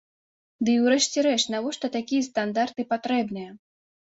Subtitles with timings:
[0.69, 3.49] Ды і ўрэшце рэшт, навошта такія стандарты патрэбныя?